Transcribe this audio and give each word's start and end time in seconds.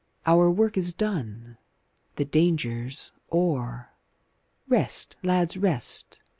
our 0.25 0.49
work 0.49 0.77
is 0.77 0.93
done 0.95 1.59
The 2.15 2.25
danger's 2.25 3.11
o'er! 3.31 3.91
Rest, 4.67 5.15
lads, 5.21 5.57
rest! 5.57 6.19